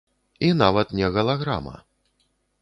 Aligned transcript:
І 0.45 0.47
нават 0.61 0.95
не 1.01 1.11
галаграма. 1.19 1.75